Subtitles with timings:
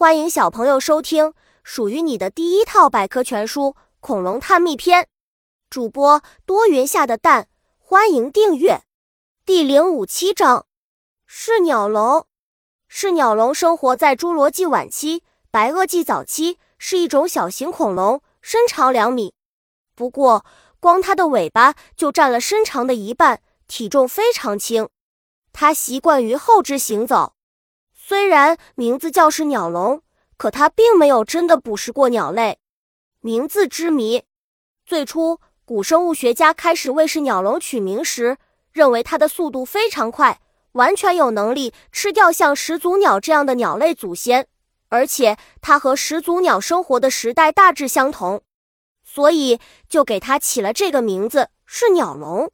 [0.00, 3.64] 欢迎小朋友收听属于你的第一套百科全书
[4.00, 5.02] 《恐龙探秘篇》，
[5.68, 8.80] 主播多云下的蛋，欢迎订阅。
[9.44, 10.64] 第零五七章：
[11.26, 12.26] 是鸟龙。
[12.88, 19.34] 是鸟龙生活在侏罗纪晚期、白垩纪早期，是一种小型恐龙，身长两米。
[19.94, 20.46] 不过，
[20.80, 24.88] 光它的尾巴就占了身长的一半，体重非常轻。
[25.52, 27.34] 它习惯于后肢行走。
[28.10, 30.02] 虽然名字叫是鸟龙，
[30.36, 32.58] 可它并没有真的捕食过鸟类。
[33.20, 34.24] 名字之谜，
[34.84, 38.36] 最初古生物学家开始为是鸟龙取名时，
[38.72, 40.40] 认为它的速度非常快，
[40.72, 44.48] 完全有能力吃掉像始祖鸟这样的鸟类祖先，
[44.88, 48.42] 而且它和始祖鸟生活的时代大致相同，
[49.04, 52.50] 所以就给它起了这个名字是鸟龙。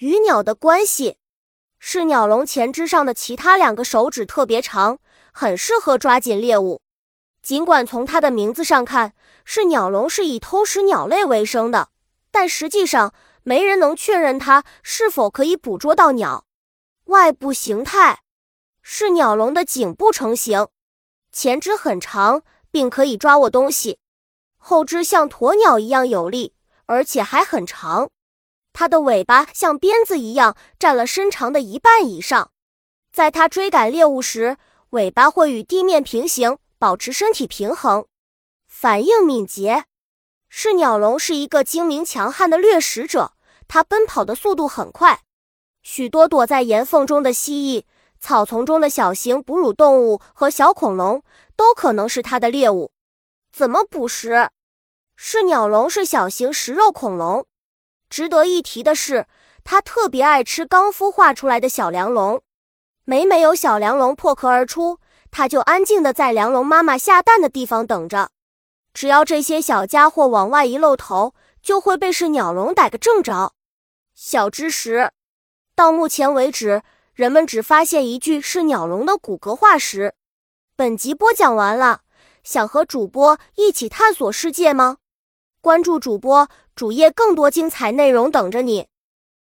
[0.00, 1.16] 与鸟的关系。
[1.84, 5.00] 是鸟龙前肢上的其他两个手指特别长，
[5.32, 6.80] 很适合抓紧猎物。
[7.42, 9.14] 尽管从它的名字上看，
[9.44, 11.88] 是鸟龙是以偷食鸟类为生的，
[12.30, 13.12] 但实际上
[13.42, 16.44] 没人能确认它是否可以捕捉到鸟。
[17.06, 18.20] 外部形态
[18.80, 20.68] 是鸟龙的颈部成型，
[21.32, 23.98] 前肢很长，并可以抓握东西；
[24.56, 26.54] 后肢像鸵鸟一样有力，
[26.86, 28.08] 而且还很长。
[28.72, 32.50] 它的尾巴像鞭子一样占了身长的一半以上，
[33.12, 34.56] 在它追赶猎物时，
[34.90, 38.06] 尾巴会与地面平行，保持身体平衡。
[38.66, 39.84] 反应敏捷，
[40.48, 43.32] 是鸟龙是一个精明强悍的掠食者，
[43.68, 45.20] 它奔跑的速度很快。
[45.82, 47.84] 许多躲在岩缝中的蜥蜴、
[48.18, 51.22] 草丛中的小型哺乳动物和小恐龙
[51.56, 52.92] 都可能是它的猎物。
[53.52, 54.48] 怎么捕食？
[55.16, 57.46] 是鸟龙是小型食肉恐龙。
[58.12, 59.26] 值得一提的是，
[59.64, 62.42] 它特别爱吃刚孵化出来的小梁龙。
[63.06, 64.98] 每每有小梁龙破壳而出，
[65.30, 68.28] 它就安静地在梁龙妈妈下蛋的地方等着。
[68.92, 73.54] 只要这些小家伙往外一露头，就会被是鸟龙逮个正着。
[74.14, 75.12] 小知识：
[75.74, 76.82] 到目前为止，
[77.14, 80.12] 人们只发现一具是鸟龙的骨骼化石。
[80.76, 82.02] 本集播讲完了，
[82.44, 84.98] 想和主播一起探索世界吗？
[85.62, 88.88] 关注主播主页，更多精彩内容等着你。